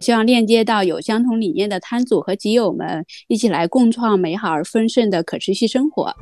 [0.00, 6.16] 希望链接到有相同理念的摊主和集友们，一起来共创美好而丰盛的可持续生活。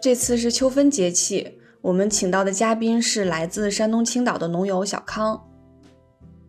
[0.00, 5.40] 这次是秋分节气，我们请到的嘉宾是来自山东青岛的农友小康。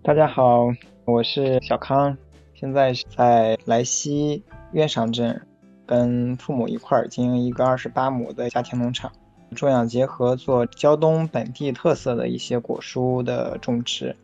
[0.02, 0.66] 大家好，
[1.06, 2.18] 我是小康，
[2.56, 4.44] 现在在莱西
[4.74, 5.40] 渊上镇，
[5.86, 9.12] 跟父母一块儿经营一个二十八亩的家庭农场。
[9.56, 14.16] 种养结合，做胶东本地特色的一些果蔬的种植，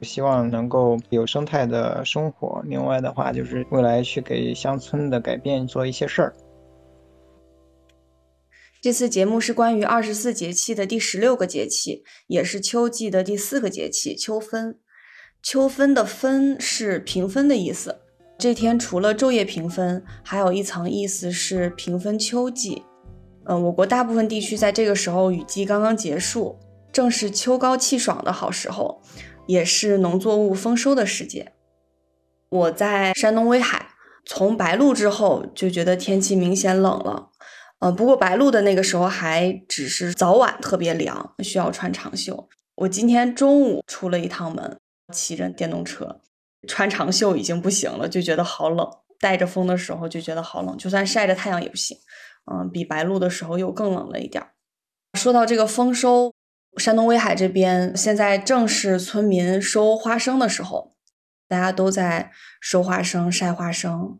[0.00, 2.62] 希望能够有生态的生活。
[2.66, 6.34] 另外的话，就是未来去给乡村的改变做一些事儿。
[8.80, 14.78] 这次节目是关于二十四节气的第十六个节气，也是秋季的第四个节气——秋分。
[15.40, 17.98] 秋分的“分”是平分的意思。
[18.38, 22.82] 这天除了昼夜平分，还有一层意思是平分秋季。
[23.44, 26.58] 嗯，我国大部分地区在这个时候雨季刚刚结束，
[26.92, 29.02] 正是秋高气爽的好时候，
[29.46, 31.52] 也是农作物丰收的时节。
[32.48, 33.88] 我在山东威海，
[34.24, 37.30] 从白露之后就觉得天气明显冷了。
[37.80, 42.48] 呃，不过白露的那个时候还只是早晚特别凉，需要穿长袖。
[42.76, 44.78] 我今天中午出了一趟门，
[45.12, 46.20] 骑着电动车，
[46.68, 48.88] 穿长袖已经不行了，就觉得好冷。
[49.18, 51.96] 带着风的时候就觉得好冷，就算晒着太阳也不行。
[52.50, 54.52] 嗯，比白露的时候又更冷了一点儿。
[55.18, 56.32] 说到这个丰收，
[56.76, 60.94] 山东威海这边现在正是村民收花生的时候，
[61.46, 64.18] 大家都在收花生、晒花生。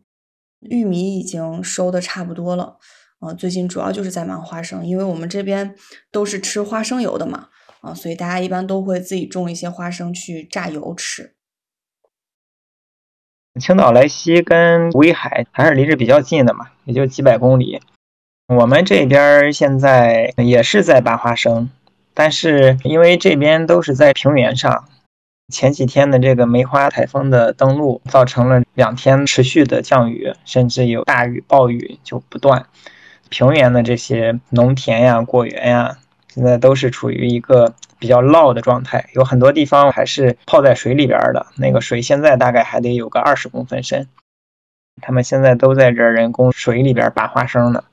[0.61, 2.77] 玉米已经收的差不多了，
[3.19, 5.75] 啊，最近主要就是在忙花生，因为我们这边
[6.09, 7.49] 都是吃花生油的嘛，
[7.81, 11.35] 啊，所以大家一般都会自己种一些花生去榨油吃。
[13.59, 17.81] 青岛莱西跟威海还是离着比较近的嘛，也就几百公里。
[18.47, 21.69] 我们这边现在也是在拔花生，
[22.13, 24.83] 但是因为这边都是在平原上，
[25.47, 32.65] 前几天的这个梅花台风的登陆，造成了两天持续的降雨，甚至有大雨暴雨就不断。
[33.29, 44.09] 平原的这些农田呀、果园呀，现在都是处于一个比较涝的状态，有很多地方还是泡在水里边的，那个水现在大概还得有个二十公分深。
[45.01, 47.85] 他们现在都在这人工水里边拔花生呢。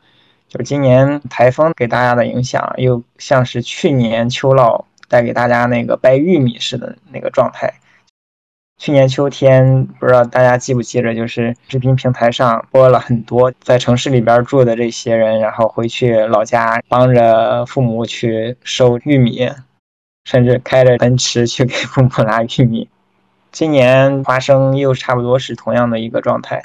[0.50, 7.72] 就今年台风给大家的影响，又像是去年秋涝带给大家那个掰玉米似的那个状态。
[8.76, 19.48] 去年秋天，不知道大家记不记着，就是视频平台上播了很多在城市里边住的这些人，然后回去老家帮着父母去收玉米，
[20.24, 22.88] 甚至开着奔驰去给父母拉玉米。
[23.52, 26.64] 今年花生又差不多是同样的一个状态。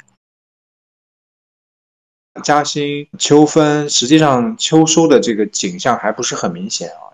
[2.42, 7.12] 嘉兴秋分，实际上秋收的这个景象还不是很明显啊。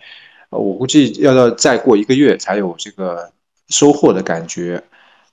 [0.50, 3.33] 我估计要到再过一个月才有这个
[3.69, 4.83] 收获的感觉。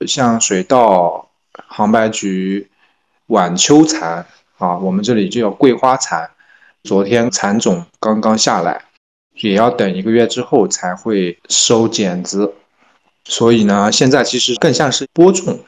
[0.07, 2.69] 像水稻、杭白菊、
[3.27, 4.25] 晚秋蚕
[4.57, 6.29] 啊，我们这里就叫桂花蚕。
[6.83, 8.85] 昨天蚕种刚刚下来，
[9.33, 12.53] 也要等一个月之后才会收剪子。
[13.25, 15.59] 所以呢，现在其实更像是播种。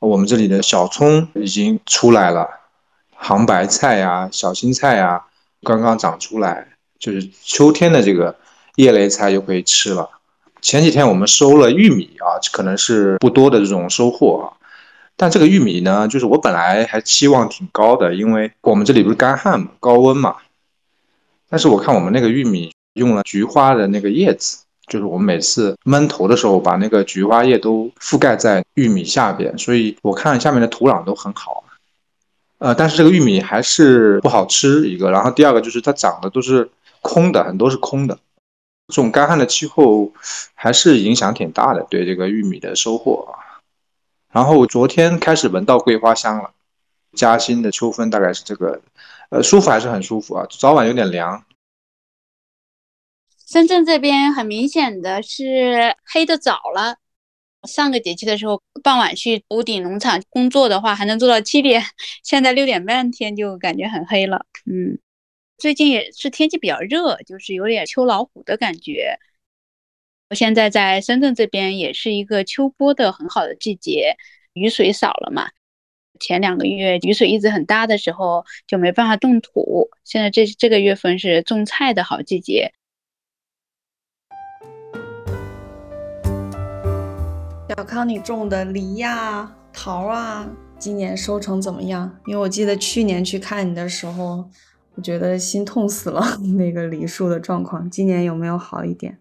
[0.00, 2.46] 我们这里的小葱已经出来了。
[3.24, 5.22] 杭白菜呀，小青菜呀，
[5.62, 6.66] 刚刚长出来，
[6.98, 8.34] 就是秋天的这个
[8.74, 10.10] 叶类菜就可以吃了。
[10.60, 14.58] 前几天我们收了玉米啊，可能是不多的这种收获啊。
[15.16, 20.34] 但这个玉米呢，就是我本来还期望挺高的，因为我们这里不是干旱嘛，高温嘛。
[21.48, 24.58] 但是我看我们那个玉米用了菊花的那个叶子，
[24.88, 31.61] 就是我们每次闷头的时候，把那个菊花叶都覆盖在玉米下边，所以我看下面的土壤都很好。
[32.62, 36.70] 呃，但是这个玉米还是不好吃一个，然后第二个就是它长的都是
[37.00, 38.16] 空的，很多是空的。
[38.86, 40.12] 这种干旱的气候
[40.54, 43.58] 还是影响挺大的，对这个玉米的收获啊。
[44.30, 46.52] 然后昨天开始闻到桂花香了，
[47.14, 48.80] 嘉兴的秋分大概是这个
[49.30, 51.44] 呃，舒服还是很舒服啊，早晚有点凉。
[53.44, 57.01] 深圳这边很明显的是黑的早了。
[57.68, 61.82] 上个节气的时候，傍晚去屋顶农场工作的话，还能做到七点，
[62.24, 64.46] 现在六点半天就感觉很黑了。
[64.66, 64.98] 嗯，
[65.58, 69.18] 最近也是天气比较热，就是有点秋老虎的感觉。
[70.30, 74.16] 我现在在深圳这边也是一个秋播的很好的季节，
[74.54, 75.50] 雨水少了嘛。
[76.20, 82.72] 前两个月雨水一直很大的时候就没办法动土，现在这这个月份是种菜的好季节。
[87.74, 90.46] 小康，你种的梨呀、桃啊，
[90.78, 92.18] 今年收成怎么样？
[92.26, 94.44] 因为我记得去年去看你的时候，
[94.94, 96.22] 我觉得心痛死了，
[96.58, 97.88] 那个梨树的状况。
[97.88, 99.18] 今年有没有好一点？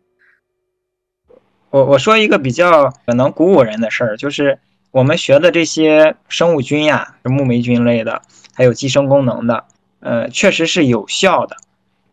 [1.70, 4.60] 我我说一个比较可能鼓舞人的事儿，就是
[4.92, 8.22] 我们学的这些生物菌呀，木霉菌类的，
[8.54, 9.64] 还有寄生功能的，
[10.02, 11.56] 呃，确实是有效的。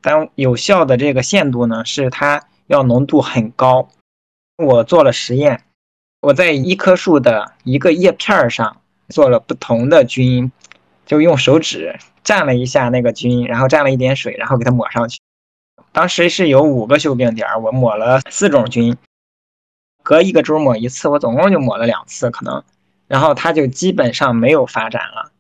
[0.01, 3.89] 但有效的这个限度呢，是它要浓度很高。
[4.57, 5.65] 我做了实验。
[6.21, 10.51] 我在一棵树的一个叶片上做了不同的菌，
[11.07, 15.21] 就用手指蘸了一下那个菌，然后蘸了一点水，然后给它抹上去。
[15.93, 18.97] 当时是有五个锈病点，我抹了四种菌，
[20.03, 22.65] 隔一个周抹一次，我总共就抹了两次可能，
[23.07, 25.31] 然后它就基本上没有发展了。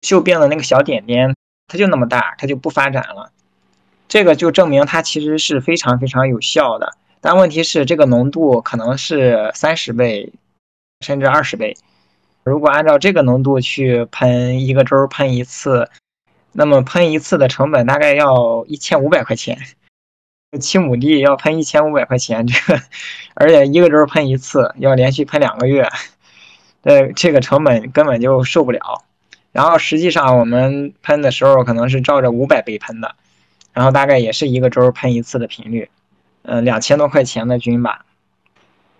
[0.00, 3.30] 锈病的那个小点点，它就那么大，它就不发展了。
[4.08, 6.96] 这个就证明它其实是非常非常有效的。
[7.30, 10.32] 但问题是，这个浓度可能是三十倍，
[11.04, 11.76] 甚至二十倍。
[12.42, 15.90] 如果按照这个浓度去喷一个周喷一次，
[16.52, 19.58] 那么喷一次的成本大概要一千五百块钱。
[20.58, 22.80] 七亩地要喷一千五百块钱，这个
[23.34, 25.86] 而且一个周喷一次，要连续喷两个月，
[26.84, 29.04] 呃，这个成本根本就受不了。
[29.52, 33.14] 然后实际上我们喷的时候可能是照着五百倍喷的，
[33.74, 35.90] 然后大概也是一个周喷一次的频率。
[36.48, 38.06] 呃，两千多块钱的菌吧，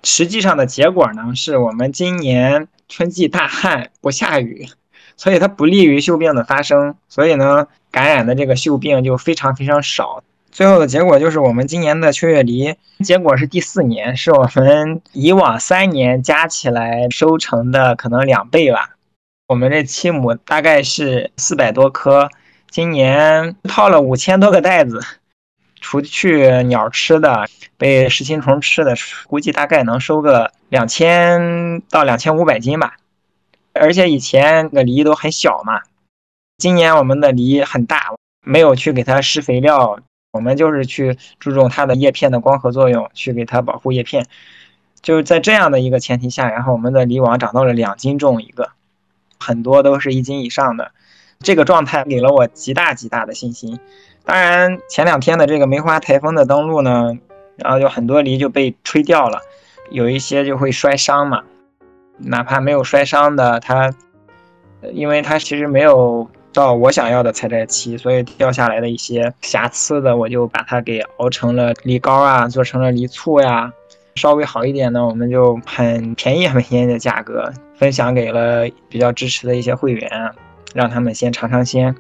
[0.03, 4.69] 实际上的结果呢，是我们今年春季大旱不下雨，
[5.17, 10.23] 所以它不利于锈病的发生，所以呢，感染的这个锈病就非常非常少。
[10.53, 18.91] 最后的结果就是我们今年的秋月梨结果是第四年，是我们以往三年加起来收成的可能两倍吧。
[19.47, 22.29] 我们这七亩大概是四百多棵，
[22.71, 25.01] 今年套了五千多个袋子。
[25.81, 27.47] 除去鸟吃的，
[27.77, 28.95] 被食青虫吃的，
[29.27, 32.97] 估计大概能收个两千到两千五百斤吧。
[33.73, 35.83] 而且以前的梨都很小嘛，
[36.57, 38.15] 今年我们的梨很大，
[38.45, 40.01] 没有去给它施肥料，
[40.33, 44.27] 我们就是去注重它的叶片的光合作用，去给它保护叶片。
[45.01, 48.71] 就是在这样的一个前提下，然后我们的梨王长到了两斤重一个，
[49.39, 50.91] 很多都是一斤以上的，
[51.39, 53.79] 这个状态给了我极大极大的信心。
[54.29, 57.17] 当然，前两天的这个梅花台风的登陆呢，
[57.57, 59.41] 然后有很多梨就被吹掉了，
[59.91, 61.45] 有一些就会摔伤嘛。
[62.19, 63.91] 哪怕没有摔伤的，它，
[64.93, 73.73] 因为它其实没有到我想要的采摘期，所以掉下来的一些瑕疵的，我就把它给熬成了梨膏啊，做成了梨醋呀。
[74.17, 80.11] 稍微好一点呢，我们就很便宜很便宜的价格分享给了比较支持的一些会员，
[80.75, 81.97] 让他们先尝尝鲜。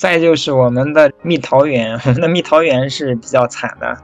[0.00, 3.98] 再就是我们的蜜桃园，我们的蜜桃园是比较惨的，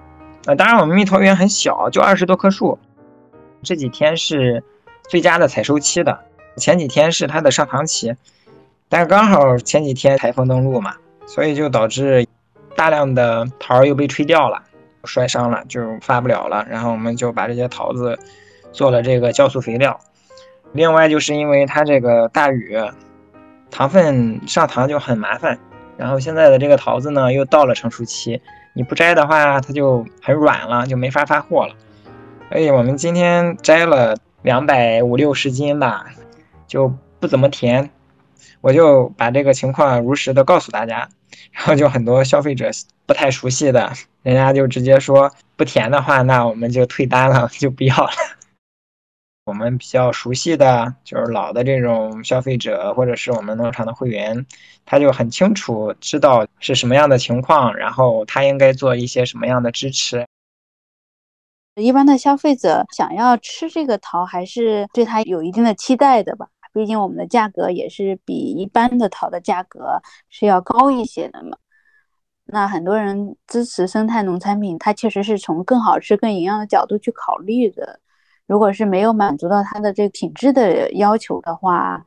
[0.45, 2.79] 呃，当然我们蜜桃园很小，就二十多棵树。
[3.63, 4.63] 这几天是
[5.09, 6.21] 最佳的采收期的，
[6.59, 8.15] 前几天是它的上塘期，
[8.91, 12.27] 但是刚好前几天台风登陆嘛，所以就导致
[12.77, 14.65] 大量的桃又被吹掉了，
[15.05, 16.67] 摔伤了，就发不了了。
[16.69, 18.19] 然后我们就把这些桃子
[18.71, 19.99] 做了这个酵素肥料。
[20.73, 22.77] 另外就是因为它这个大雨，
[23.71, 25.59] 糖分上糖就很麻烦。
[25.97, 28.41] 然后现在的这个桃子呢，又到了成熟期，
[28.75, 31.75] 你不摘的话，它就很软了，就没法发货了。
[32.51, 36.07] 所以我们今天摘了两百五六十斤吧，
[36.67, 37.91] 就不怎么甜。
[38.61, 41.09] 我就把这个情况如实的告诉大家，
[41.53, 42.71] 然后就很多消费者
[43.07, 48.11] 不太熟悉的，人家就直接说不甜的话，那我们就退单了，就不要了。
[49.47, 54.45] 我们比较熟悉的就是老的这种消费者，或者是我们农场的会员，
[54.85, 60.27] 他就很清楚知道是什么样的情况，然后他应该做一些什么样的支持。
[61.77, 66.49] 一般的消费者想要吃这个桃，还是对它有一定的期待的吧？
[66.73, 71.57] 毕竟我们的价格也是比一般的桃的价格是要高一些的嘛。
[72.47, 78.01] 那很多人支持生态农产品，它确实是从更好吃、更营养的角度去考虑的。
[78.47, 82.05] 如果是没有满足到他的这个品质的要求的话，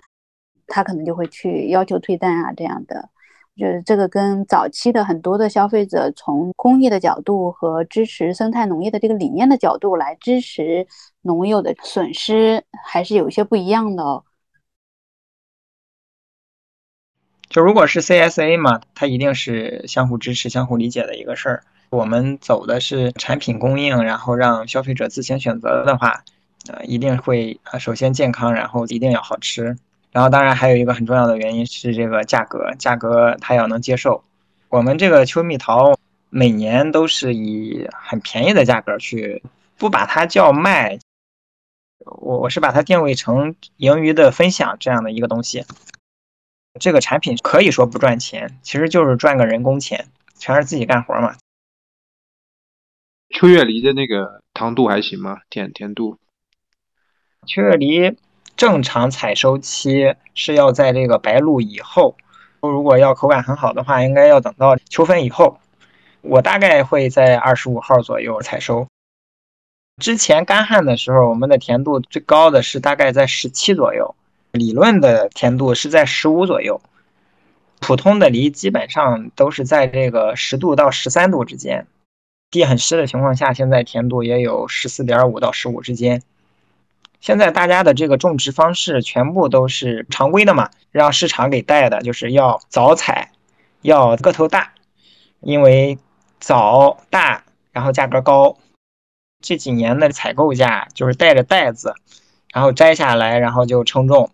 [0.68, 3.10] 他可能就会去要求退单啊这样的。
[3.58, 10.88] 就是这个跟早期的很多的消费者从工业的角度和支持生态农业的这个理念的角度来支持
[11.22, 14.24] 农友的损失，还是有一些不一样的哦。
[17.50, 21.64] 就如果是 CSA 嘛，它一定是相互支持、相互理解的一个事儿。
[21.90, 26.24] 我们走的是产品供应，然后让消费者自行选择的话，
[26.68, 29.76] 呃，一定会啊，首先健康，然后一定要好吃。
[30.12, 34.24] 然后当然还有一个很重要的原因是这个价格，价格它要能接受。
[34.70, 35.98] 我们这个秋蜜桃
[36.30, 39.42] 每年都是以很便宜的价格去，
[39.78, 41.00] 不把它叫卖，
[42.06, 45.66] 我我是把它定位成盈余的分享这样的一个东西。
[46.80, 51.36] 这个产品可以说不赚钱，其实就是赚个人工钱，全是自己干活嘛。
[53.30, 55.40] 秋月梨的那个糖度还行吗？
[55.50, 56.18] 甜甜度？
[57.46, 58.18] 秋月梨
[58.58, 62.18] 正常采收期是要在这个白露以后，
[62.60, 65.60] 如果要口感很好的话，应该要等到秋分以后。
[66.22, 68.88] 我大概会在二十五号左右采收。
[70.02, 74.16] 之前干旱的时候，我们的甜度最高的是大概在十七左右。
[74.52, 76.82] 理论的甜度是在十五左右，
[77.80, 81.88] 普通的梨基本上都是在这个十度到十三度之间。
[82.52, 86.22] 地很湿的情况下，现在甜度也有十四点五到十五之间。
[87.20, 93.32] 现在大家的这个种植方式全部都是常规的嘛，让市场给带的，就是要早采，
[93.82, 94.74] 要个头大，
[95.42, 95.98] 因为
[96.40, 98.58] 早大然后价格高。
[99.42, 101.94] 这几年的采购价就是带着袋子，
[102.54, 104.32] 然后摘下来，然后就称重。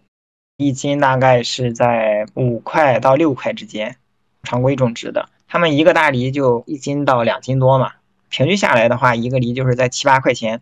[0.57, 3.98] 一斤大概是在五块到六块之间，
[4.43, 7.93] 常规种植的，他们一个大梨就一斤到两斤多嘛，
[8.29, 10.62] 平均下来的话，一个梨就是在七八块钱，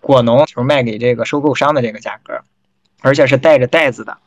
[0.00, 2.42] 果农就是卖给这个收购商的这个价格，
[3.00, 4.18] 而且是带着袋子的，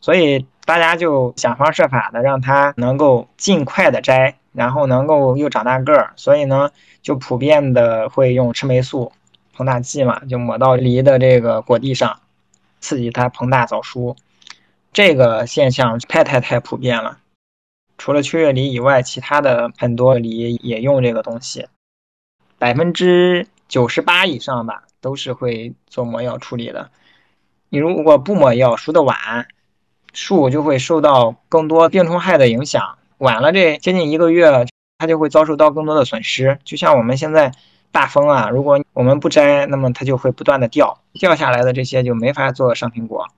[0.00, 6.70] 所以大家就想方设法的让它能够尽快的摘，然后能够又长大个儿，所以呢，
[7.02, 9.12] 就普遍的会用赤霉素
[9.56, 12.20] 膨大剂嘛，就抹到梨的这个果蒂上，
[12.80, 14.16] 刺激它膨大早熟。
[14.92, 17.18] 这个现象太太太普遍了，
[17.98, 21.66] 除了秋月梨以外，其他的很多梨也用这个东西，
[22.64, 26.90] 百分之九十八以上吧，都是会做抹药处理的。
[27.68, 29.48] 你如果不抹药，熟的晚，
[30.14, 34.64] 树就会受到更多病虫害的影响，晚了这接近一个月，
[34.96, 36.58] 它就会遭受到更多的损失。
[36.64, 37.52] 就像我们现在
[37.92, 43.28] 大风啊，如果我们不摘，那么它就会不断的掉，掉下来的这些就没法做上苹果。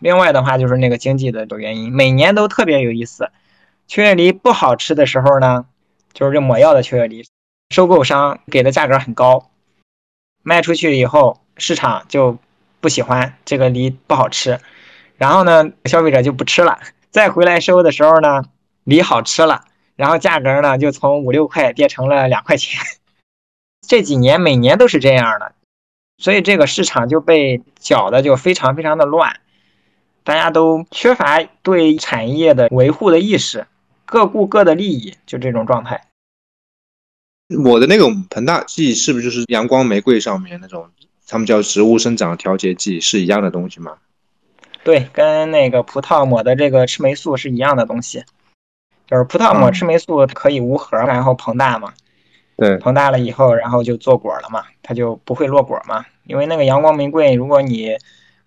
[0.00, 3.30] 另外的话就是那个经济的原因，每年都特别有意思。
[3.86, 5.66] 秋叶梨不好吃的时候呢，
[6.14, 7.22] 就是这抹药的秋叶梨，
[7.70, 9.50] 收购商给的价格很高，
[10.42, 12.38] 卖出去以后市场就
[12.80, 14.60] 不喜欢这个梨不好吃，
[15.16, 16.78] 然后呢消费者就不吃了。
[17.10, 18.44] 再回来收的时候呢，
[18.84, 19.64] 梨好吃了，
[19.96, 22.80] 然后价格呢就从五六块变成了两块钱。
[23.86, 25.52] 这几年每年都是这样的，
[26.18, 29.40] 所以这个市场就被搅的就非常非常的乱。
[30.24, 33.66] 大家都缺乏对产业的维护的意识，
[34.04, 36.05] 各顾各的利益，就这种状态。
[37.48, 40.88] 抹的那种膨大剂是不是就是阳光玫瑰上面那种，
[41.26, 43.96] 他们叫植物生长调节剂，是一样的东西吗？
[44.82, 48.24] 对，跟那个葡萄抹的这个赤霉素是一样的东西，
[49.06, 51.92] 就是葡萄抹赤霉素可以无核，然后膨大嘛。
[52.56, 57.96] 对，膨大了以后，然后就做果了嘛，它就不会落果嘛，因为那个阳光玫瑰，如果你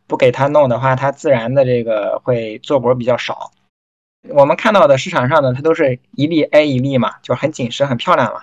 [0.08, 3.52] 不给它弄的话，它自然的这个会做果比较少。
[4.30, 8.42] 我们看到的市场上的它都是一粒挨一粒嘛，就很紧实、很漂亮嘛。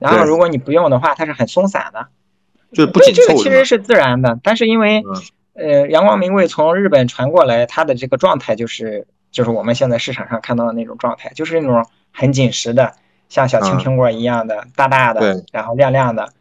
[0.00, 2.08] 然后如果你不用的话，它是很松散的，
[2.72, 5.04] 就不紧凑这个其实是自然的，但是因为
[5.54, 12.94] 呃阳光玫瑰从日本传过来，它的这个状态就是就是我们现在市场上看到的那种状态，就是那种很紧实的，
[13.28, 16.32] 像小青苹果一样的大大的，然后亮亮的，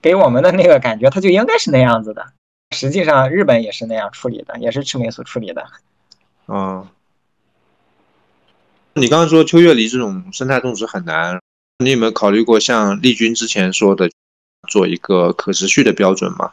[0.00, 2.26] 给我们的那个感觉，它就应该是那样子的。
[2.74, 5.66] 实际上，日本也是那样处理的，也是赤霉素处理的。
[6.48, 6.86] 嗯，
[8.94, 11.40] 你刚刚说秋月梨这种生态种植很难，
[11.78, 14.10] 你有没有考虑过像丽君之前说的，
[14.68, 16.52] 做一个可持续的标准嘛？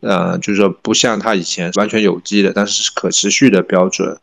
[0.00, 4.18] 呃，就是说不像他以前完全有机的，但是是可持续的标准。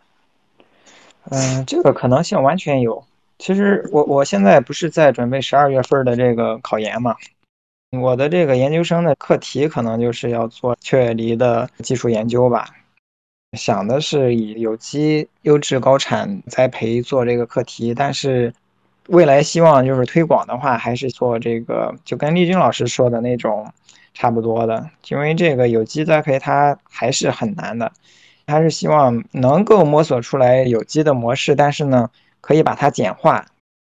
[1.30, 3.04] 嗯，这个可能性完全有。
[3.38, 7.16] 其实我我现在不是在准备十二月份的这个考研嘛？
[7.92, 12.68] 我的这个研究生的课题可能就是要做雀梨的技术研究吧，
[13.58, 18.54] 想的是以有机优质高产栽培做这个课题，但是
[19.08, 23.72] 未来希望就是推广的话，还是做这个就跟丽君老师说的那种
[24.14, 27.92] 差不多的，因为这个有机栽培它还是很难的，
[28.48, 32.10] 还是希望能够摸索出来有机的模式，但是呢。
[32.40, 33.46] 可以把它简化，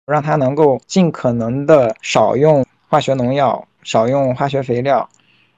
[0.06, 5.09] 让它能够尽可能的少用化学农药、少用化学肥料，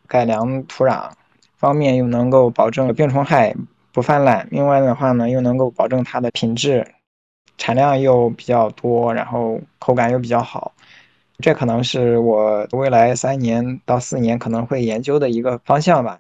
[0.07, 1.11] 改良土壤
[1.59, 3.55] 方面又能够保证病虫害
[3.93, 4.49] 不泛滥。
[4.51, 6.87] 另外的话呢，又能够保证它的品质，
[7.59, 10.73] 产量又比较多，然后口感又比较好。
[11.39, 16.19] 这可能是我未来三年到四年可能会研究的一个方向吧。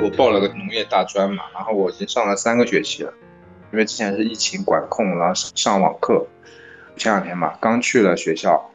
[0.00, 3.12] 我报了个农业大专嘛，然后我已经上了三个学期了，
[3.72, 6.26] 因为之前是疫情管控，然后上网课。
[6.96, 8.70] 前两天嘛，刚去了学校，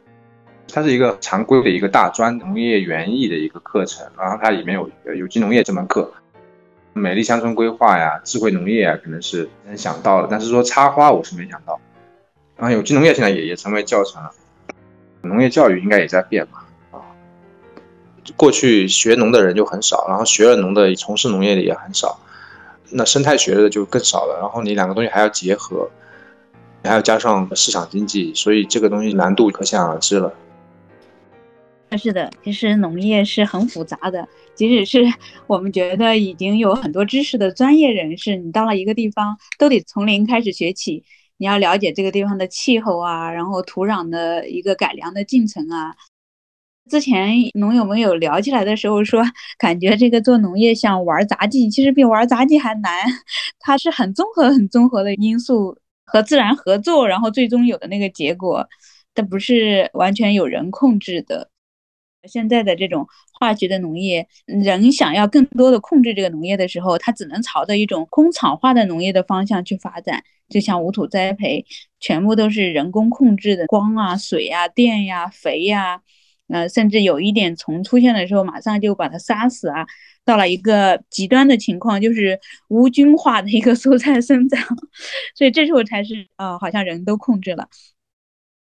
[0.67, 6.11] 它是一个常规的一个大专农业园艺的一个课程，然后它里面有有机农业这门课，
[6.93, 11.79] 美丽乡村规划呀、智慧农业啊，可能是能想到的，但是说插花我是没想到。
[12.55, 14.31] 然后有机农业现在也也成为教程了，
[15.21, 16.59] 农业教育应该也在变嘛。
[18.37, 22.17] 过去学农的人就很少，然后学了农的从事农业的也很少，
[22.89, 24.37] 那生态学的就更少了。
[24.39, 25.89] 然后你两个东西还要结合，
[26.83, 30.33] 还要加上市场经济，所以这个东西难度可想而知了。
[31.97, 35.13] 是的，其实农业是很复杂的，即使是
[35.47, 41.03] 我们觉得已经有很多知识的专业人士，你到了一个地方都得从零开始学起，
[41.37, 45.95] 你要了解这个地方的气候啊，然后土壤的一个改良的进程啊。
[46.89, 49.23] 之前农友们有聊起来的时候说，
[49.57, 52.91] 感觉这个做农业像玩杂技，其实比玩杂技还难。
[53.59, 58.67] 它是很综合、很综合的因素和自然合作，然后最终有的那个结果，
[59.15, 61.49] 它不是完全有人控制的。
[62.27, 70.23] 现在的这种化学的农业，人想要更多的控制这个农业的时候，它只能朝着一种工厂化的农业的方向去发展。
[70.49, 71.65] 就像无土栽培，
[71.99, 76.01] 全部都是人工控制的，光啊、水呀、电呀、肥呀。
[76.49, 79.85] 呃，甚至有一点虫出现的时候，马上就把它杀死啊！
[80.25, 84.61] 到了一个极端的情况，就是无菌化的一个蔬菜生长，
[85.35, 87.67] 所以这时候才是啊，好像人都控制了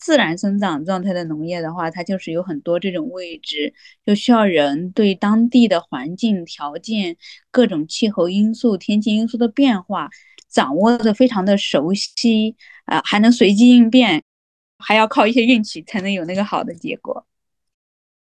[0.02, 3.72] 自然生长状态的农业的话，它就是有很多这种位置，
[4.04, 7.16] 就需要人对当地的环境条件、
[7.52, 10.10] 各种气候因素、天气因素的变化
[10.50, 14.24] 掌握的非常的熟悉啊，还能随机应变，
[14.76, 17.24] 还要靠一些运气才能有那个好的结果。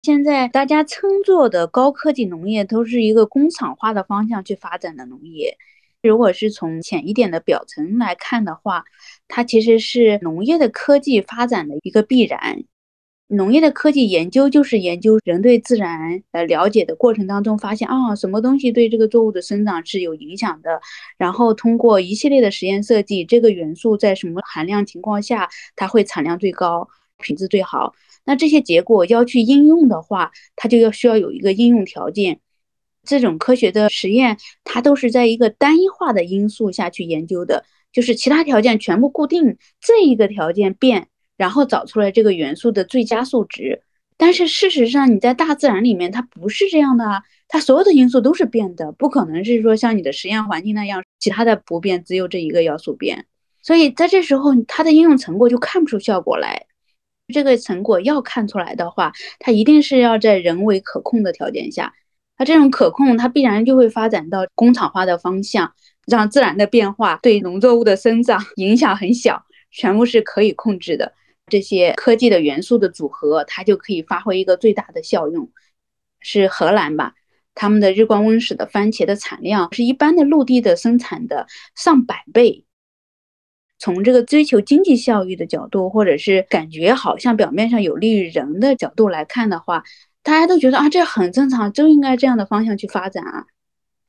[0.03, 5.57] 现在大家称作的高科技农业，都是一个工厂化的方向去发展的农业。
[6.01, 8.83] 如果是从浅一点的表层来看的话，
[9.27, 12.63] 它其实是农业的科技发展的一个必然。
[13.27, 20.81] 农业的科技研究就是研究人对自然呃了解的过程当中，发现啊什么东西对这个作物的生长是有影响的，
[21.17, 27.93] 然后通过一系列的实验设计，这个元素在什么含量情况下它会产量最高，品质最好。
[28.25, 32.41] 那这些结果要去应用的话，它就要需要有一个应用条件。
[33.03, 43.81] 这种科学的实验，它都是在一个单一化的因素下去研究的，就是其他条件全部固定，这一个条件变，然后找出来这个元素的最佳数值。
[44.17, 53.25] 但是事实上，你在大自然里面，它不是这样的啊，它所有的因素都是变的，不可能是说像你的实验环境那样，其他的不变，只有这一个要素变。
[53.63, 56.67] 所以在这时候，它的应用成果就看不出效果来。
[57.33, 61.93] 这个成果要看出来的话，它一定是要在人为可控的条件下。
[62.41, 65.71] 它这种可控，它必然就会发展到工厂化的方向，
[66.07, 71.13] 让自然的变化对农作物的生长 影响很小，全部是可以控制的。
[71.45, 75.51] 这些科技的元素的组合，它就可以发挥一个最大的效用。
[76.19, 77.13] 是荷兰吧？
[77.53, 82.65] 他们的日光温室的番茄的产量是一般的陆地的生产的上百倍。
[83.77, 89.83] 从这个追求经济效益的角度，或者是感觉好像表面上有利于人的角度来看的话，
[90.23, 93.45] 大家都觉得啊，这很正常，就应该这样的方向去发展啊。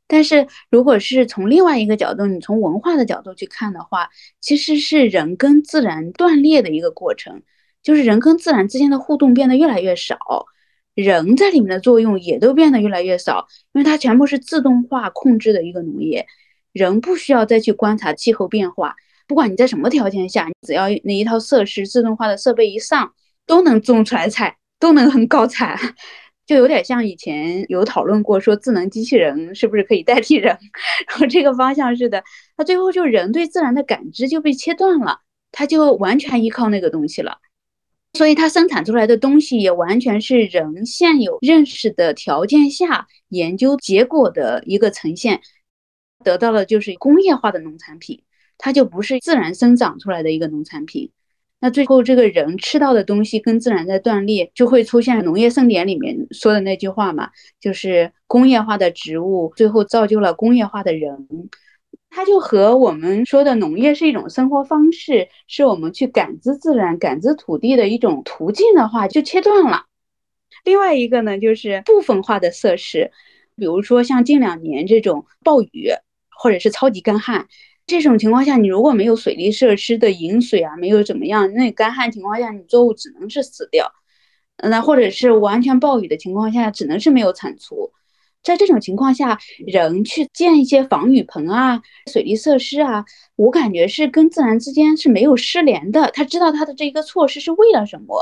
[0.07, 7.43] 但是如果是从另外一个角度，你从文化的角度去看的话，其实是人跟自然断裂的一个过程，
[7.83, 10.19] 就是人跟自然之间的互动变得越来越少，
[10.95, 16.27] 人在里面的作用也都变得越来越少，因为它全部是自动化控制的一个农业，
[16.73, 18.95] 人不需要再去观察气候变化。
[19.27, 23.15] 不管你在什么条件下，只要那一套设施自动化的设备一上，
[23.47, 25.79] 都能种出来菜，都能很高产，
[26.45, 30.59] 就有点像以前有讨论过，说智能机器人是不是可以代替人，
[31.07, 32.25] 然后这个方向似的，
[32.57, 35.21] 那最后就人对自然的感知就被切断了，
[35.53, 37.39] 他就完全依靠那个东西了，
[38.15, 45.41] 所以它生产出来的东西也完全是人现有认识的条件下研究结果的一个呈现，
[46.25, 48.25] 得到了就是工业化的农产品。
[48.59, 51.11] 它就不是自然生长出来的一个农产品，
[51.63, 61.29] 那最后这个人吃到的东西跟自然在断裂，就会出现农业盛典里面说的那句话嘛，就是工业化的植物最后造就了工业化的人。
[62.11, 69.85] 它就和我们说的农业是一种生活方式，是我们去感知自然、感知土地的一种途径的话，就切断了。
[70.65, 73.13] 另外一个呢，就是部分化的设施，
[73.57, 75.91] 比如说像近两年这种暴雨
[76.29, 77.47] 或者是超级干旱，
[77.87, 83.93] 这种情况下，你如果没有水利设施的引水啊，没有怎么样，那干旱情况下，你作物只能是死掉。
[84.63, 87.93] 那或者是完全暴雨的情况下，只能是没有产出。
[88.43, 93.05] 在这种情况下，人去建一些防雨棚啊、水利设施啊，
[93.37, 96.11] 我感觉是跟自然之间是没有失联的。
[96.13, 98.17] 他知道他的这一个措施是为了什么，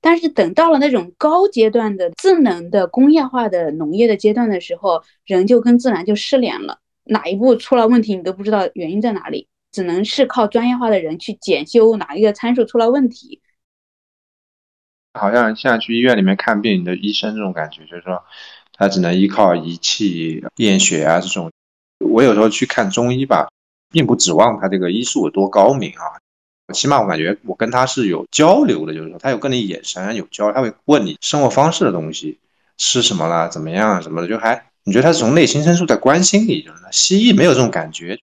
[0.00, 6.80] 但是等到了那种高阶段的智能的工业化的农业的阶段的时候，人就跟自然就失联了。
[7.10, 13.42] 哪一步出了问题，你都不知道原因在哪里，只能是靠专业化的人去检修哪一个参数出了问题。
[15.14, 18.24] 好像现在去医院里面看病的医生这种感觉，就是说。
[18.72, 21.52] 他只能依靠仪器验血啊，这种。
[21.98, 23.46] 我有时候去看中医吧，
[23.90, 32.38] 并不指望他这个医术有多高明啊，起码我感觉我跟他是有交流的，就是说他有跟你眼神有交，他会问你生活方式的东西，
[32.78, 38.18] 吃什么了，怎么样什么的，就还你觉得他是从内心深处在关心你，就是西医没有这种感觉。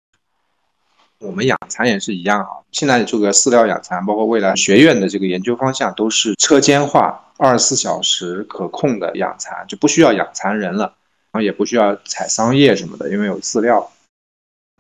[1.19, 10.95] 我们养蚕也是一样啊，现在这个饲料养蚕，包括未来学院的这个研究方向，都是车间化、二十四小时可控的养蚕，就不需要养蚕人了，
[11.33, 13.91] 然后也不需要采桑叶什么的，因为有饲料。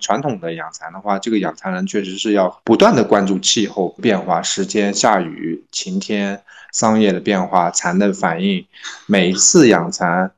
[0.01, 8.67] 传统的养蚕的话，这个养蚕人确实是要不断的关注气候变化、时间、下雨、晴天、桑叶的变化、蚕的反应，
[9.07, 10.33] 每一次养蚕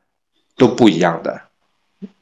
[0.57, 1.41] 都不一样的。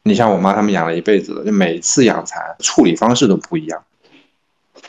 [0.02, 3.84] 你像我妈他们养了一辈子了，就每次养蚕处理方式都不一样。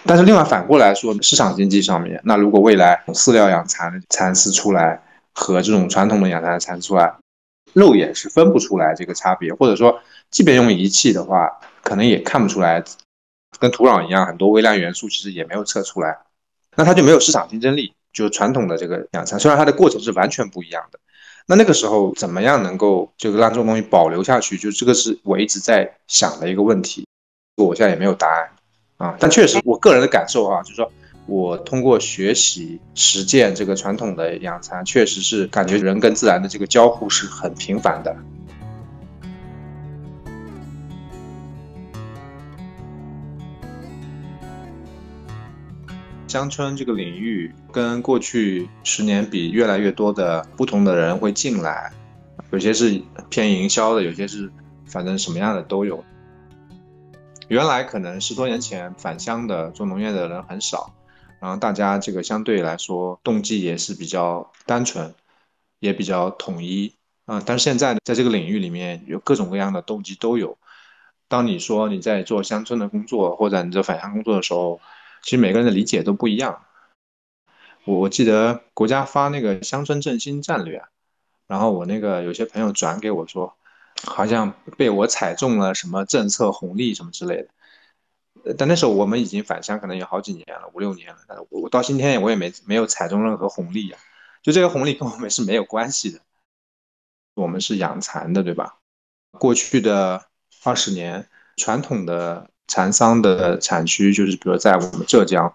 [0.04, 5.02] 但是另外反过来说，市场经济上面，那如果未来饲料养蚕蚕丝出来
[5.34, 7.16] 和这种传统的养蚕蚕丝出来，
[7.74, 11.50] 肉眼是分不出来这个差别，或者说即便用仪器的话，
[11.82, 12.84] 可能也看不出来。
[13.58, 16.18] 跟土壤一样，很多微量元素其实也没有测出来，
[16.76, 17.94] 那它就没有市场竞争力。
[18.12, 21.00] 就是传统的这个养蚕，虽然它的过程是完全不一样的。
[21.48, 24.58] 那那个时候怎么样能够就是让这种东西保留下去？
[24.58, 27.06] 就这个是我一直在想的一个问题，
[27.56, 28.50] 我现在也没有答案
[28.98, 29.16] 啊。
[29.20, 30.92] 但确实，我个人的感受啊，就是说
[31.28, 38.16] 我通过学习实践这个传统的养蚕，确实是感觉人跟自然的这个交互是很频繁的。
[46.36, 51.94] 乡村这个领域跟过去十年比，越来越多的不同的人会进来，
[52.52, 54.52] 有些是偏营销的，有些是
[54.86, 56.04] 反正什么样的都有。
[57.48, 60.94] 原来可能十多年前返乡的做农业的人很少，
[61.40, 65.16] 然后大家这个相对来说动机也是比较单纯，
[65.80, 66.94] 也比较统一
[67.24, 67.42] 啊。
[67.46, 70.58] 但是现在在这个领域里面有各种各样的动机都有。
[71.30, 74.82] 当你说你在做乡村的工作或者你在返乡工作的时候，
[75.26, 76.64] 其实每个人的理解都不一样。
[77.84, 80.84] 我我记得国家发那个乡村振兴战略，
[81.48, 83.56] 然后我那个有些朋友转给我说，
[84.04, 88.54] 好像被我踩中了什么政策红利什么之类的。
[88.56, 91.48] 但那时候我们已经返乡，可能有好几年了，五六年了。
[91.50, 94.00] 我到今天我也没没有踩中任何红利啊，
[94.44, 96.20] 就这个红利跟我们是没有关系的。
[97.34, 98.78] 我们是养蚕的，对吧？
[99.40, 100.28] 过去的
[100.64, 102.52] 二十年，传统的。
[102.68, 105.54] 蚕桑的产区就是，比如在我们浙江，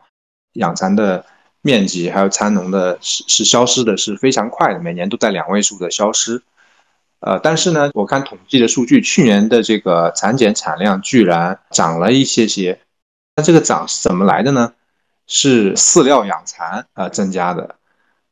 [0.55, 1.25] 养蚕的
[1.63, 6.43] 面积还有蚕农的是是消失的是非常快的，每年都在两位数的消失。
[7.21, 12.81] 呃，但是呢，我看统计的数据，去年的这个蚕茧产量居然涨了一些些。
[13.37, 14.73] 那这个涨是怎么来的呢？
[15.27, 17.77] 是饲料养蚕啊增加的。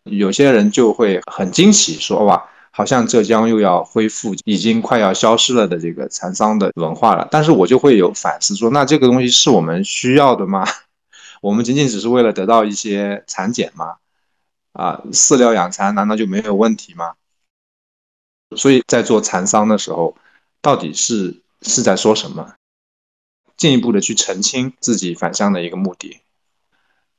[0.05, 2.49] 有些人就会很惊喜说哇。
[2.71, 10.67] 好像浙江又要恢复已经快要消失了的这个蚕桑的文化了，但是我就会有反思说，那这个东西是我们需要的吗？
[11.41, 13.97] 我们仅仅只是为了得到一些蚕茧吗？
[14.73, 17.15] 啊，饲料养蚕难道就没有问题吗？
[18.57, 20.17] 所以在做蚕桑的时候，
[20.63, 22.55] 到底是是在说什么？
[23.57, 26.21] 进一步的去澄清自己返乡的一个目的。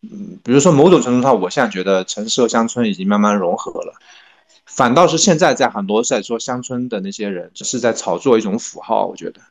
[0.02, 3.96] 嗯，比如说某种程度上，我现在觉得城市和乡村已经慢慢融合了。
[4.66, 9.08] 反倒是现在在很多在说乡村的那些人，只是在炒作一种符号。
[9.08, 9.42] 我觉得，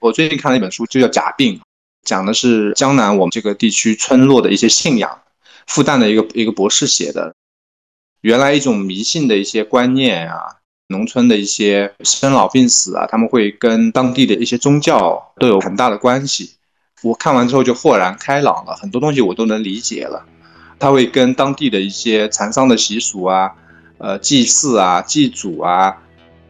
[0.00, 1.58] 我最近看了一本书，就叫《假病》，
[2.02, 5.22] 讲的是江南我们这个地区村落的一些信仰。
[5.66, 7.34] 复旦的一个一个博士写的，
[8.22, 10.56] 原来一种迷信的一些观念啊，
[10.88, 16.56] 农村的一些生老病死啊，他们会跟当地的一些宗教都有很大的关系。
[17.02, 20.26] 我看完之后就豁然开朗了，很多东西我都能理解了。
[20.80, 23.52] 它会跟当地的一些蚕桑的习俗啊、
[23.98, 25.98] 呃祭祀啊、祭祖啊、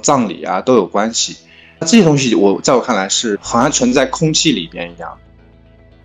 [0.00, 1.36] 葬礼啊都有关系。
[1.78, 5.18] 那这些东西我在我看来是好像存在空气里边一样。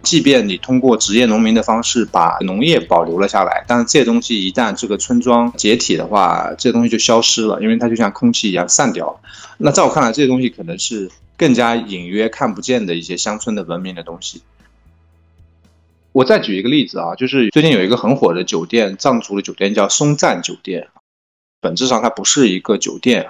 [0.02, 9.20] 即便你通过职业农民的方式把农业保留了下来，但是这些东西一旦这个村庄解体的话，这些东西就消失了，因为它就像空气一样散掉了。
[9.58, 14.44] 那在我看来，这些东西可能是更加隐约看不见的一些乡村的文明的东西。
[16.16, 20.88] 我再举一个例子啊，就是最近有一个很火的酒店，藏族的酒店叫松赞酒店，
[21.60, 23.28] 本质上它不是一个酒店，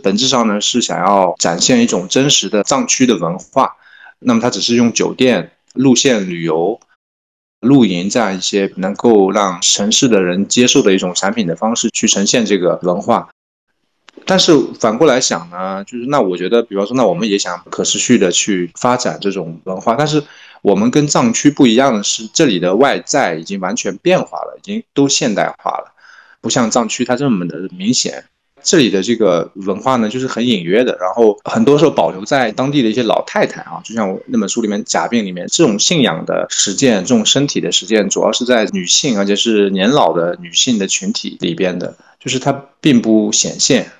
[0.00, 3.76] 本质上呢是想要展现一种真实的藏区的文化。
[4.20, 5.52] 那么它只是用酒店。
[5.74, 6.80] 路线旅游、
[7.60, 13.30] 露营这样一些能够让城市的人接受的一种产品的方式去呈现这个文化，
[14.30, 20.22] 但是反过来想呢，就是那我觉得，比方说，那我们也想可持续的去发展这种文化，但是
[20.62, 25.92] 我们跟藏区不一样的是，这里的外在已经完全变化了，已经都现代化了，
[26.40, 28.22] 不像藏区它这么的明显。
[28.62, 43.90] 这里的这个文化呢，就是很隐约的，然后很多时候保留在当地的一些老太太啊，就像我那本书里面《假病》里面，这种信仰的实践，这种身体的实践，主要是在女性，而且是年老的女性的群体里边的，就是它并不显现，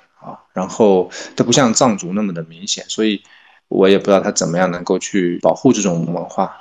[0.53, 3.21] 然后它不像藏族那么的明显，所以
[3.67, 6.51] 我也不知道它怎么样能够去保护这种文化。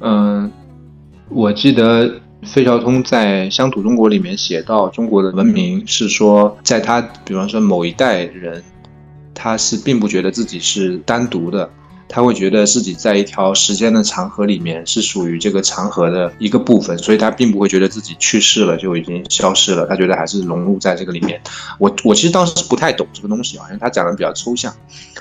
[0.00, 0.52] 嗯，
[1.28, 2.20] 我记得。
[2.42, 8.62] 费孝通在《乡土中国》里面写到，中国的文明是说，在他比方说某一代人，
[9.34, 11.68] 他是并不觉得自己是单独的。
[12.08, 21.40] 他会觉得自己在一条时间的长河里面是属于这个长河的一个部分，所以他并不会觉得自己去世了就已经消失了，他觉得还是融入在这个里面。
[21.78, 24.72] 我我其实当时不太懂这个东西啊，因为他讲的比较抽象，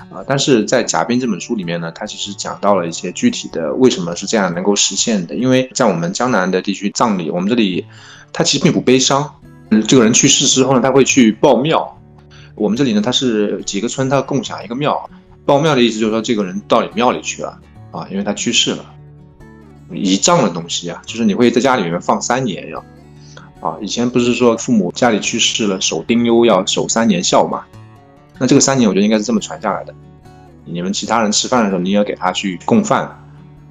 [0.10, 5.36] 啊，但是在《贾冰》这本书里面呢，他其实讲到了一些具体的为什么是这样能够实现的。
[5.36, 7.86] 因为在我们江南的地区葬礼，我们这里
[8.32, 9.36] 他其实并不悲伤，
[9.72, 11.98] 嗯，这个人去世之后呢，他会去报庙，
[12.54, 15.10] 我们这里呢，他是几个村他共享一个庙。
[15.46, 17.60] 报庙的意思就是说，这个人到你庙里去了
[17.92, 18.86] 啊，因为他去世了。
[19.92, 22.84] 仪仗的东西啊，就是你会在家里面放三年要
[23.62, 23.78] 啊。
[23.80, 27.64] 以前不是说父母家里去世了守丁忧要守三年孝嘛？
[28.40, 29.94] 那这个三年我觉得应该是这么传下来的。
[30.66, 33.24] 你们其他人吃饭的时候，你也要给他去供饭。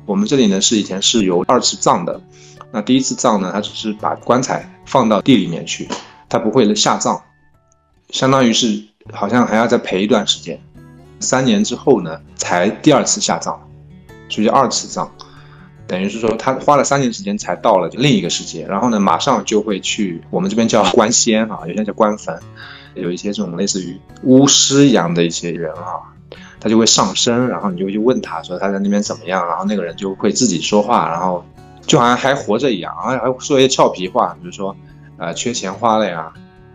[0.07, 2.21] 我们这里呢是以前是有二次葬的，
[2.71, 5.89] 那第一次葬呢，他只是把棺材放到地里面去，
[6.29, 7.21] 他不会下葬，
[8.11, 10.61] 相当于是好像还要再陪一段时间。
[11.25, 13.59] 三年之后呢，才第二次下葬，
[14.29, 15.11] 所以二次葬，
[15.87, 22.39] 等于是说他花了三年时间才到了另一个世界，然后呢，马上就会去我们这边叫官仙啊，有些叫官坟，
[22.95, 26.15] 有一些这种类似于巫师一样的一些人啊，
[26.61, 31.45] 他就会上身，然后你就去问他说他在那边怎么样，然后那个人就会自己说话，然后
[31.87, 34.75] 就好像还活着一样，还还说一些俏皮话，比如说，
[35.19, 36.33] 呃，缺钱花了呀，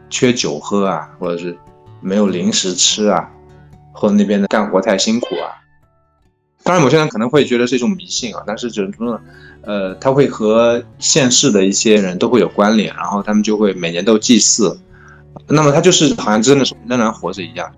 [0.10, 1.58] 缺酒喝啊，或者是
[2.00, 3.30] 没有零食吃啊。
[4.00, 5.52] 或者那边的干活太辛苦啊，
[6.64, 9.22] 当然某些人可能会觉得是一种迷信啊，但是怎么说呢？
[9.62, 14.80] 呃，他会和现世的一些人都会有关联，然后他们就会每年都祭祀，
[15.48, 17.70] 那么他就是好像真的是仍然活着一样。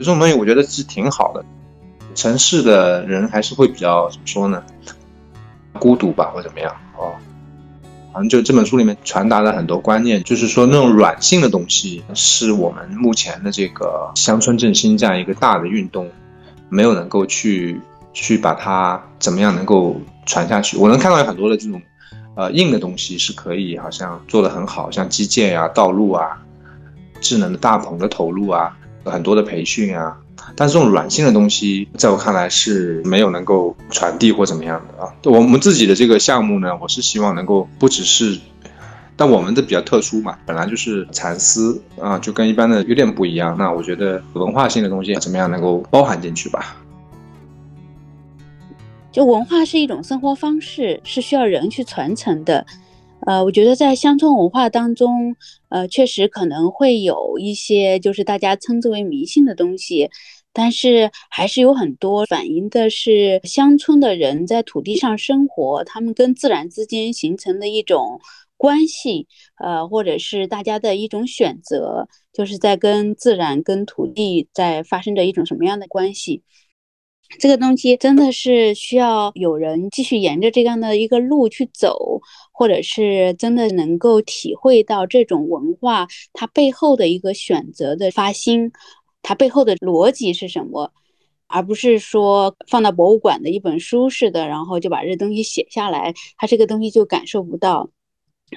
[0.00, 1.44] 这种东西我觉得是挺好的，
[2.16, 4.60] 城市的人还是会比较怎么说呢？
[5.78, 7.14] 孤独吧，或怎么样哦。
[8.12, 16.10] 反正就这本书里面传达了很多观念，就是说那种软性的东西是我们目前的这个乡村振兴这样一个大的运动，
[16.68, 17.80] 没有能够去
[18.12, 20.76] 去把它怎么样能够传下去。
[20.76, 21.80] 我能看到有很多的这种
[22.34, 26.42] 呃硬的东西是可以好像做得很好，像基建呀、道路啊、
[27.20, 30.16] 智能的大棚的投入啊、很多的培训啊。
[30.56, 35.12] 但是这种软性的东西，在我看来是没有能够传递或怎么样的啊。
[35.24, 38.38] 我们自己的这个项目呢，我是希望能够不只是，
[39.16, 43.56] 但我们的比较特殊嘛，本来就是蚕丝啊，就跟一般的有点不一样。
[43.58, 46.76] 那我觉得文化性的东西怎么样能够包含进去吧？
[49.12, 52.64] 就文化是一种生活方式，是需要人去传承的。
[53.26, 55.36] 呃，我觉得在乡村文化当中，
[55.68, 60.10] 呃，确实可能会有一些就是大家称之为迷信的东西，
[60.52, 68.20] 但是还是有很多反映的是乡村的人在土地上生活，他们跟自然之间形成的一种
[68.56, 69.26] 关系，
[69.62, 76.42] 呃，或者是大家的一种选择，就是在跟自然、跟土地在发生着一种什么样的关系。
[77.38, 82.20] 这个东西真的是需要有人继续沿着这样的一个路去走，
[82.60, 88.70] 或者是真的能够体会到这种文化它背后的一个选择的发心，
[89.22, 90.92] 它背后的逻辑是什么？
[91.46, 97.88] 而不是说放到博物馆的一本书似的，然后就把这东西写下来，它这个东西就感受不到。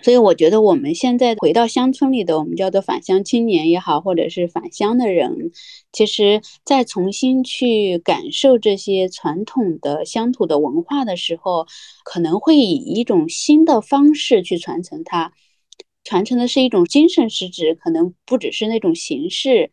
[0.02, 5.52] 所以我觉得我们现在回到乡村里的，我们叫做返乡青年也好，或者是返乡的人，
[5.92, 11.68] 其实再重新去感受这些传统的乡土的文化的时候，
[12.04, 15.32] 可能会以一种新的方式去传承它，
[16.04, 19.72] 传承的是一种精神实质，可能不只是那种形式。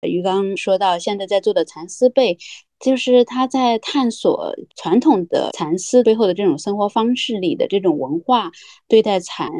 [0.00, 2.38] 鱼缸说到现在在做的蚕丝被。
[2.80, 8.50] 就是他在探索传统的蚕丝背后的这种生活方式里的这种文化，
[8.88, 9.50] 对待蚕、